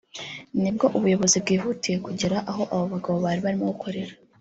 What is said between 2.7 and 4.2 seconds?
abo bagabo bari barimo gukorera